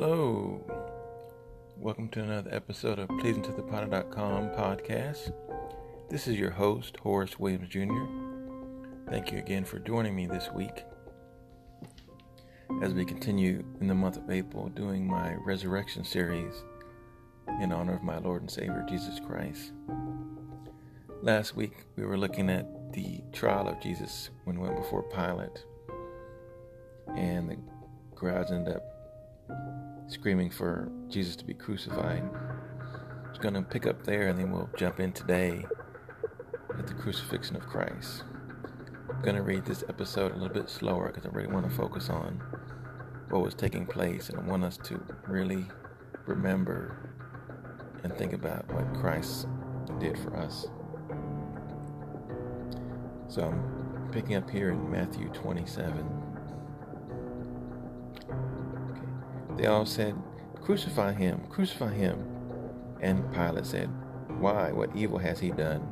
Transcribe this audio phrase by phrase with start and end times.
[0.00, 0.64] Hello.
[1.76, 5.30] Welcome to another episode of Pleasing to the Potter.com podcast.
[6.08, 8.06] This is your host, Horace Williams Jr.
[9.10, 10.84] Thank you again for joining me this week
[12.82, 16.54] as we continue in the month of April doing my resurrection series
[17.60, 19.72] in honor of my Lord and Savior Jesus Christ.
[21.20, 25.62] Last week we were looking at the trial of Jesus when he went before Pilate,
[27.18, 27.58] and the
[28.14, 28.90] crowds ended up
[30.10, 32.28] screaming for Jesus to be crucified.
[33.28, 35.64] It's going to pick up there and then we'll jump in today
[36.76, 38.24] at the crucifixion of Christ.
[39.08, 41.76] I'm going to read this episode a little bit slower because I really want to
[41.76, 42.42] focus on
[43.28, 45.64] what was taking place and I want us to really
[46.26, 47.12] remember
[48.02, 49.46] and think about what Christ
[50.00, 50.66] did for us.
[53.28, 56.29] So I'm picking up here in Matthew 27.
[59.60, 60.14] They all said,
[60.62, 62.24] Crucify him, crucify him.
[63.02, 63.90] And Pilate said,
[64.38, 64.72] Why?
[64.72, 65.86] What evil has he done?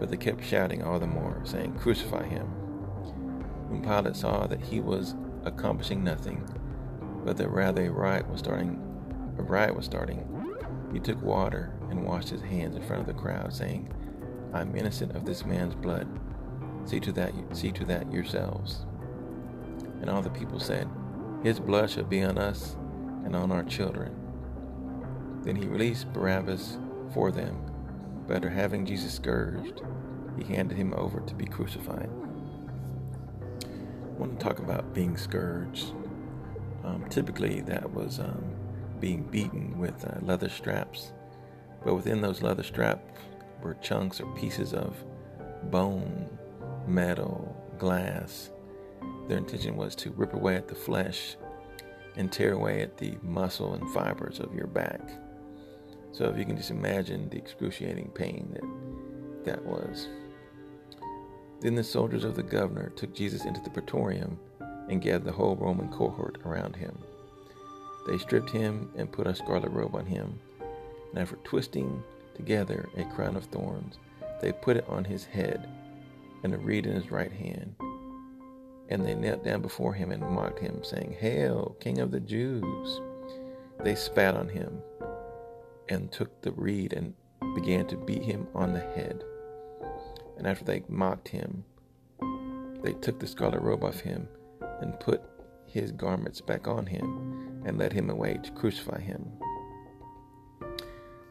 [0.00, 2.46] But they kept shouting all the more, saying, Crucify him.
[3.68, 5.14] When Pilate saw that he was
[5.44, 6.48] accomplishing nothing,
[7.26, 8.80] but that rather a riot was starting,
[9.36, 10.26] a riot was starting,
[10.94, 13.92] he took water and washed his hands in front of the crowd, saying,
[14.54, 16.08] I'm innocent of this man's blood.
[16.86, 18.86] See to that, see to that yourselves.
[20.00, 20.88] And all the people said,
[21.42, 22.76] his blood shall be on us
[23.24, 24.14] and on our children.
[25.42, 26.78] Then he released Barabbas
[27.12, 27.60] for them,
[28.26, 29.82] but after having Jesus scourged,
[30.38, 32.08] he handed him over to be crucified.
[33.62, 35.92] I want to talk about being scourged.
[36.84, 38.44] Um, typically, that was um,
[39.00, 41.12] being beaten with uh, leather straps,
[41.84, 43.20] but within those leather straps
[43.60, 44.96] were chunks or pieces of
[45.70, 46.28] bone,
[46.86, 48.51] metal, glass,
[49.32, 51.36] their intention was to rip away at the flesh
[52.16, 55.00] and tear away at the muscle and fibers of your back.
[56.12, 60.08] So if you can just imagine the excruciating pain that that was.
[61.60, 64.38] Then the soldiers of the governor took Jesus into the praetorium
[64.90, 66.98] and gathered the whole Roman cohort around him.
[68.06, 70.38] They stripped him and put a scarlet robe on him,
[71.08, 72.02] and after twisting
[72.34, 73.96] together a crown of thorns,
[74.42, 75.66] they put it on his head
[76.44, 77.74] and a reed in his right hand.
[78.92, 83.00] And they knelt down before him and mocked him, saying, Hail, King of the Jews!
[83.82, 84.82] They spat on him
[85.88, 87.14] and took the reed and
[87.54, 89.24] began to beat him on the head.
[90.36, 91.64] And after they mocked him,
[92.82, 94.28] they took the scarlet robe off him
[94.82, 95.22] and put
[95.64, 99.26] his garments back on him and led him away to crucify him.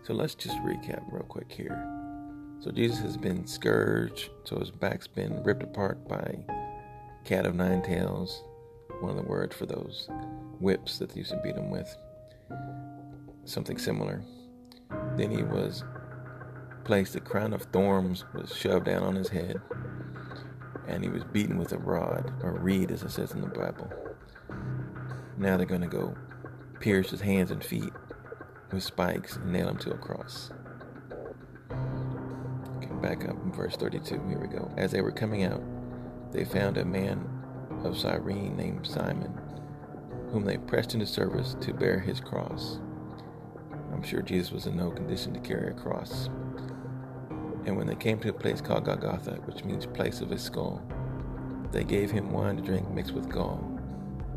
[0.02, 1.80] So let's just recap real quick here.
[2.60, 6.44] So Jesus has been scourged, so his back's been ripped apart by
[7.24, 8.44] cat of nine tails,
[9.00, 10.10] one of the words for those
[10.60, 11.96] whips that they used to beat him with.
[13.46, 14.22] Something similar.
[15.18, 15.84] Then he was
[16.84, 19.62] placed, a crown of thorns was shoved down on his head,
[20.88, 23.92] and he was beaten with a rod, or reed, as it says in the Bible.
[25.38, 26.16] Now they're going to go
[26.80, 27.94] pierce his hands and feet
[28.72, 30.52] with spikes and nail him to a cross.
[32.78, 34.22] Okay, back up in verse 32.
[34.28, 34.72] Here we go.
[34.78, 35.62] As they were coming out,
[36.32, 37.28] they found a man
[37.84, 39.38] of Cyrene named Simon,
[40.32, 42.80] whom they pressed into service to bear his cross.
[43.92, 46.30] I'm sure Jesus was in no condition to carry a cross.
[47.66, 50.82] And when they came to a place called Golgotha, which means place of his skull,
[51.72, 53.64] they gave him wine to drink mixed with gall.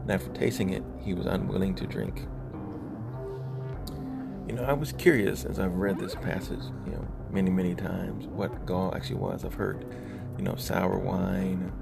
[0.02, 2.26] And after tasting it, he was unwilling to drink.
[4.46, 8.26] You know, I was curious as I've read this passage, you know, many, many times,
[8.26, 9.44] what gall actually was.
[9.44, 9.86] I've heard,
[10.36, 11.72] you know, sour wine,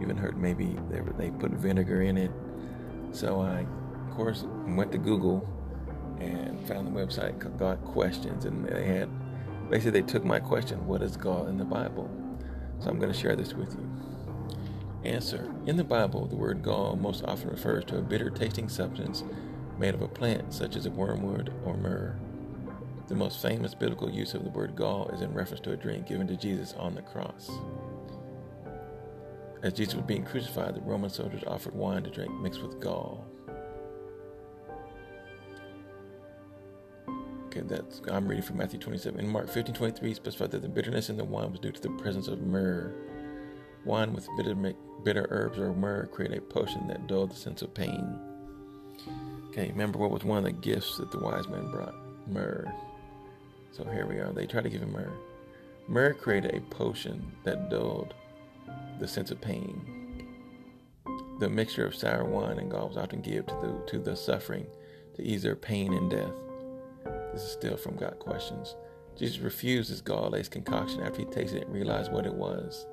[0.00, 2.30] even heard maybe they, they put vinegar in it.
[3.12, 3.66] So I,
[4.08, 5.48] of course, went to Google
[6.20, 9.08] and found the website Got Questions, and they had
[9.70, 12.10] basically they took my question, "What is gall in the Bible?"
[12.80, 13.88] So I'm going to share this with you.
[15.04, 19.24] Answer: In the Bible, the word gall most often refers to a bitter-tasting substance
[19.78, 22.16] made of a plant, such as a wormwood or myrrh.
[23.06, 26.08] The most famous biblical use of the word gall is in reference to a drink
[26.08, 27.50] given to Jesus on the cross.
[29.62, 33.24] As Jesus was being crucified, the Roman soldiers offered wine to drink mixed with gall.
[37.46, 39.18] Okay, that's I'm reading from Matthew 27.
[39.18, 41.90] In Mark 15, 23 specified that the bitterness in the wine was due to the
[41.90, 42.92] presence of myrrh.
[43.84, 44.54] Wine with bitter,
[45.02, 48.16] bitter herbs or myrrh create a potion that dulled the sense of pain.
[49.48, 51.94] Okay, remember what was one of the gifts that the wise men brought?
[52.28, 52.70] Myrrh.
[53.72, 54.32] So here we are.
[54.32, 55.12] They tried to give him myrrh.
[55.88, 58.14] Myrrh created a potion that dulled
[58.98, 60.26] the sense of pain.
[61.38, 64.66] The mixture of sour wine and gall was often given to the, to the suffering
[65.14, 66.32] to ease their pain and death.
[67.32, 68.74] This is still from Got Questions.
[69.16, 72.86] Jesus refused his gall laced concoction after he tasted it and realized what it was.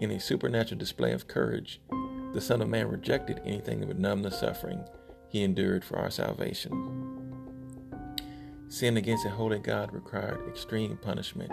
[0.00, 1.80] In a supernatural display of courage,
[2.32, 4.84] the Son of Man rejected anything that would numb the suffering
[5.28, 7.22] he endured for our salvation.
[8.68, 11.50] Sin against a holy God required extreme punishment.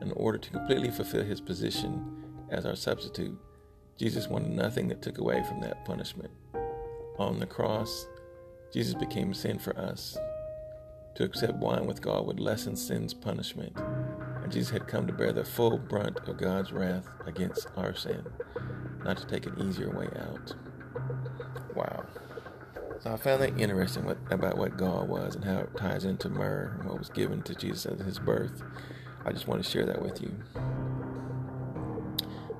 [0.00, 3.38] In order to completely fulfill his position as our substitute,
[3.96, 6.30] Jesus wanted nothing that took away from that punishment.
[7.18, 8.06] On the cross,
[8.72, 10.18] Jesus became sin for us.
[11.16, 13.74] To accept wine with gall would lessen sin's punishment,
[14.42, 18.22] and Jesus had come to bear the full brunt of God's wrath against our sin,
[19.02, 20.54] not to take an easier way out.
[21.74, 22.04] Wow.
[23.00, 26.28] So I found that interesting what, about what gall was and how it ties into
[26.28, 28.62] myrrh and what was given to Jesus at his birth.
[29.24, 30.34] I just want to share that with you.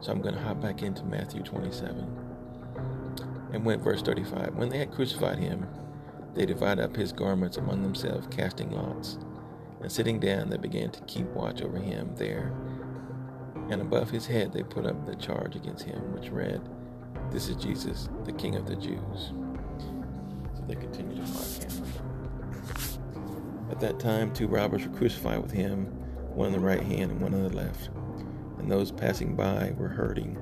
[0.00, 2.26] So I'm going to hop back into Matthew 27
[3.52, 4.54] and went verse 35.
[4.54, 5.66] When they had crucified him,
[6.34, 9.18] they divided up his garments among themselves, casting lots.
[9.80, 12.52] And sitting down, they began to keep watch over him there.
[13.70, 16.60] And above his head, they put up the charge against him, which read,
[17.30, 19.32] This is Jesus, the King of the Jews.
[20.54, 21.84] So they continued to mock him.
[23.70, 25.86] At that time, two robbers were crucified with him,
[26.34, 27.90] one on the right hand and one on the left.
[28.66, 30.36] And those passing by were hurting,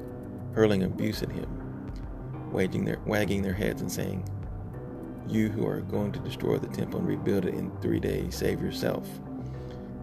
[0.54, 1.92] hurling abuse at him,
[2.50, 4.26] waging their, wagging their heads and saying,
[5.28, 8.62] you who are going to destroy the temple and rebuild it in three days, save
[8.62, 9.06] yourself.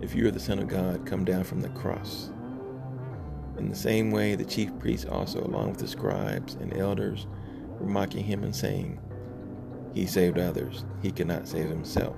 [0.01, 2.29] If you are the Son of God, come down from the cross.
[3.57, 7.25] In the same way, the chief priests also, along with the scribes and elders,
[7.79, 8.99] were mocking him and saying,
[9.95, 12.17] He saved others, he cannot save himself.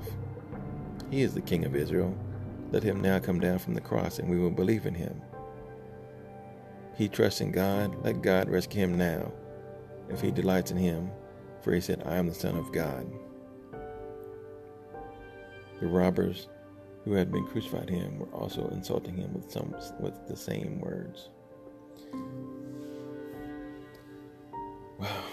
[1.10, 2.14] He is the King of Israel.
[2.74, 5.22] Let him now come down from the cross, and we will believe in him.
[6.96, 7.96] He trusts in God.
[8.04, 9.32] Let God rescue him now,
[10.10, 11.10] if he delights in him
[11.64, 13.08] for he said, I am the Son of God.
[15.80, 16.50] The robbers
[17.06, 21.30] who had been crucified him were also insulting him with some with the same words.
[25.00, 25.24] Wow.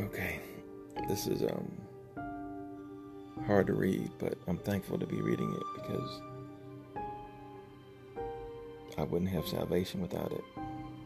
[0.00, 0.40] Okay.
[1.08, 1.70] This is um
[3.46, 6.22] hard to read, but I'm thankful to be reading it because
[8.96, 10.44] I wouldn't have salvation without it.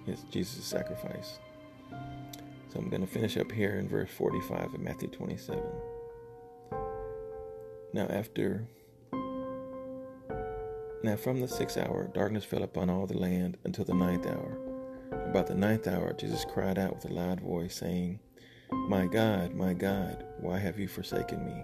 [0.07, 1.39] It's Jesus' sacrifice.
[2.73, 5.63] So I'm going to finish up here in verse 45 of Matthew 27.
[7.93, 8.67] Now, after.
[11.05, 14.59] Now, from the sixth hour, darkness fell upon all the land until the ninth hour.
[15.27, 18.19] About the ninth hour, Jesus cried out with a loud voice, saying,
[18.71, 21.63] My God, my God, why have you forsaken me?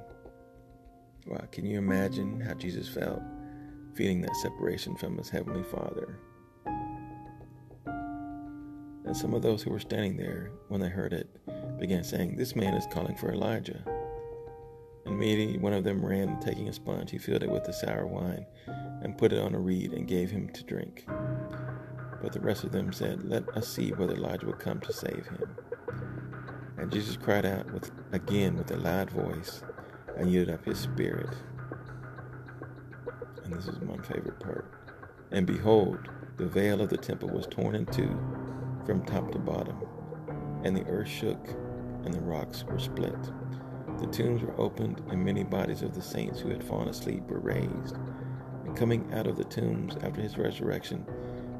[1.26, 3.22] Wow, can you imagine how Jesus felt
[3.94, 6.18] feeling that separation from his heavenly Father?
[9.08, 11.30] And some of those who were standing there, when they heard it,
[11.78, 13.82] began saying, This man is calling for Elijah.
[15.06, 17.72] And immediately one of them ran, and taking a sponge, he filled it with the
[17.72, 18.44] sour wine,
[19.00, 21.06] and put it on a reed, and gave him to drink.
[22.20, 25.26] But the rest of them said, Let us see whether Elijah will come to save
[25.26, 25.56] him.
[26.76, 29.62] And Jesus cried out with, again with a loud voice,
[30.18, 31.34] and yielded up his spirit.
[33.42, 34.70] And this is my favorite part.
[35.30, 38.37] And behold, the veil of the temple was torn in two
[38.88, 39.76] from top to bottom,
[40.64, 41.46] and the earth shook,
[42.04, 43.22] and the rocks were split.
[43.98, 47.38] The tombs were opened, and many bodies of the saints who had fallen asleep were
[47.38, 47.98] raised.
[48.64, 51.04] And coming out of the tombs after his resurrection,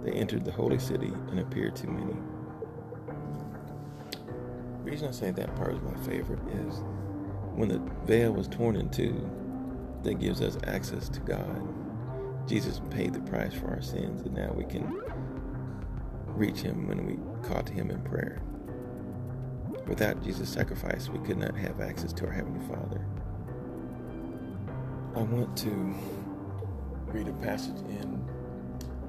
[0.03, 2.17] they entered the holy city and appeared to many.
[4.79, 6.83] The reason I say that part is my favorite is
[7.55, 9.31] when the veil was torn in two,
[10.03, 12.49] that gives us access to God.
[12.49, 15.03] Jesus paid the price for our sins, and now we can
[16.39, 18.41] reach him when we call to him in prayer.
[19.89, 23.05] Without Jesus' sacrifice, we could not have access to our Heavenly Father.
[25.17, 25.95] I want to
[27.07, 28.25] read a passage in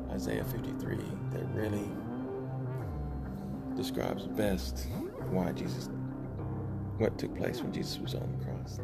[0.09, 0.98] Isaiah 53
[1.31, 1.88] that really
[3.75, 4.88] describes best
[5.29, 5.89] why Jesus,
[6.98, 8.79] what took place when Jesus was on the cross.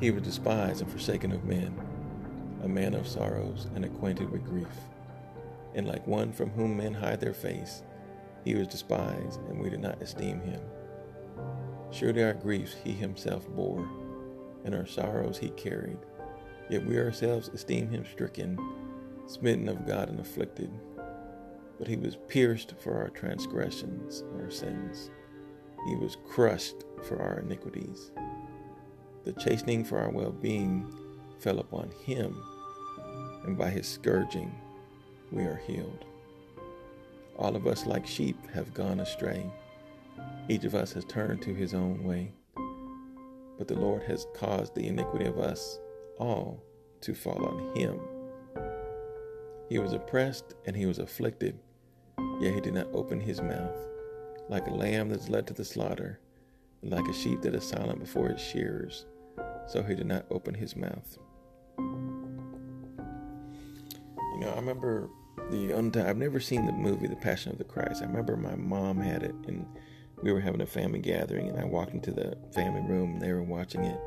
[0.00, 1.74] He was despised and forsaken of men,
[2.62, 4.68] a man of sorrows and acquainted with grief
[5.74, 7.82] and like one from whom men hide their face,
[8.44, 10.60] he was despised, and we did not esteem him.
[11.90, 13.88] Surely our griefs he himself bore,
[14.64, 15.98] and our sorrows he carried.
[16.70, 18.58] Yet we ourselves esteem him stricken,
[19.26, 20.70] smitten of God, and afflicted.
[21.78, 25.10] But he was pierced for our transgressions, our sins.
[25.86, 28.10] He was crushed for our iniquities.
[29.24, 30.92] The chastening for our well being
[31.38, 32.42] fell upon him,
[33.44, 34.54] and by his scourging,
[35.32, 36.04] we are healed.
[37.38, 39.44] All of us, like sheep, have gone astray.
[40.48, 42.32] Each of us has turned to his own way.
[43.58, 45.78] but the Lord has caused the iniquity of us
[46.18, 46.62] all
[47.00, 48.00] to fall on him.
[49.68, 51.58] He was oppressed and he was afflicted,
[52.40, 53.76] yet he did not open his mouth.
[54.48, 56.20] Like a lamb that is led to the slaughter,
[56.82, 59.06] and like a sheep that is silent before its shearers,
[59.66, 61.18] so he did not open his mouth.
[64.34, 65.10] You know, I remember
[65.50, 68.02] the unti- I've never seen the movie The Passion of the Christ.
[68.02, 69.64] I remember my mom had it, and
[70.22, 73.32] we were having a family gathering, and I walked into the family room, and they
[73.32, 73.98] were watching it.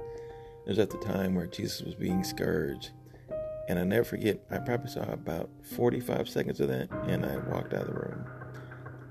[0.66, 2.92] It was at the time where Jesus was being scourged,
[3.68, 4.40] and I never forget.
[4.52, 8.26] I probably saw about 45 seconds of that, and I walked out of the room.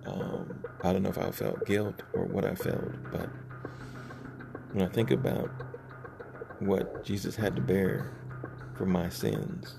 [0.06, 3.28] Um, I don't know if I felt guilt or what I felt, but
[4.72, 5.50] when I think about
[6.60, 8.12] what Jesus had to bear
[8.76, 9.76] for my sins,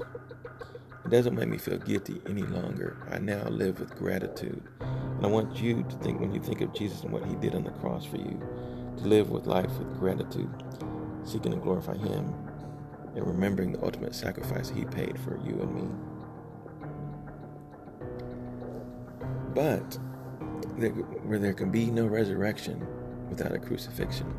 [1.03, 2.97] it doesn't make me feel guilty any longer.
[3.09, 4.63] I now live with gratitude.
[4.79, 7.55] And I want you to think, when you think of Jesus and what he did
[7.55, 8.39] on the cross for you,
[8.97, 10.49] to live with life with gratitude,
[11.23, 12.33] seeking to glorify him,
[13.15, 15.89] and remembering the ultimate sacrifice he paid for you and me.
[19.53, 19.97] But
[20.77, 22.85] there, where there can be no resurrection
[23.29, 24.33] without a crucifixion.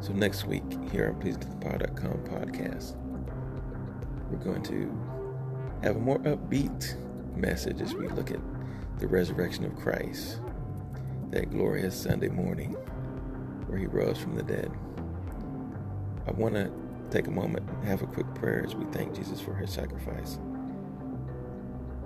[0.00, 0.62] So next week
[0.92, 2.96] here on PleasingToThePod.com podcast,
[4.30, 5.17] we're going to
[5.82, 6.96] have a more upbeat
[7.36, 8.40] message as we look at
[8.98, 10.40] the resurrection of Christ,
[11.30, 12.72] that glorious Sunday morning
[13.66, 14.70] where he rose from the dead.
[16.26, 16.72] I want to
[17.10, 20.38] take a moment and have a quick prayer as we thank Jesus for his sacrifice.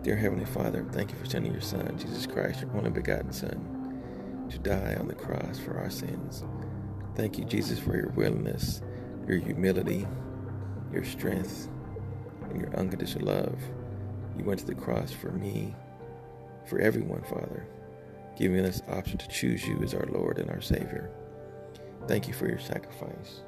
[0.02, 4.46] Dear Heavenly Father, thank you for sending your Son, Jesus Christ, your only begotten Son,
[4.50, 6.44] to die on the cross for our sins.
[7.14, 8.82] Thank you, Jesus, for your willingness,
[9.26, 10.06] your humility,
[10.92, 11.68] your strength,
[12.52, 13.58] and your unconditional love.
[14.38, 15.74] You went to the cross for me,
[16.66, 17.66] for everyone, Father,
[18.36, 21.10] giving us the option to choose you as our Lord and our Savior.
[22.08, 23.42] Thank you for your sacrifice.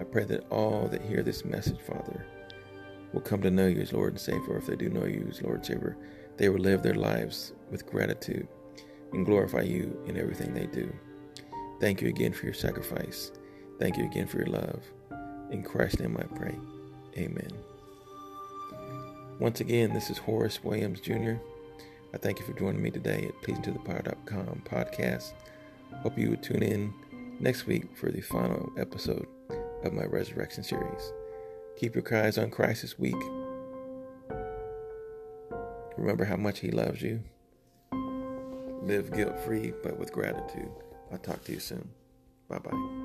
[0.00, 2.26] I pray that all that hear this message, Father,
[3.12, 4.56] will come to know you as Lord and Savior.
[4.56, 5.96] If they do know you as Lord and Savior,
[6.36, 8.48] they will live their lives with gratitude
[9.12, 10.92] and glorify you in everything they do.
[11.80, 13.32] Thank you again for your sacrifice.
[13.78, 14.82] Thank you again for your love.
[15.50, 16.56] In Christ's name I pray.
[17.16, 17.52] Amen.
[19.38, 21.34] Once again, this is Horace Williams Jr.
[22.14, 25.32] I thank you for joining me today at PleasingToThePod.com podcast.
[26.02, 26.92] Hope you would tune in
[27.40, 29.26] next week for the final episode
[29.82, 31.12] of my resurrection series.
[31.78, 33.16] Keep your eyes on Christ this week.
[35.96, 37.20] Remember how much He loves you.
[38.82, 40.70] Live guilt free, but with gratitude.
[41.10, 41.88] I'll talk to you soon.
[42.48, 43.01] Bye bye.